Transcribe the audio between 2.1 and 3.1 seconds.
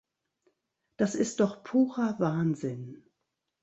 Wahnsinn!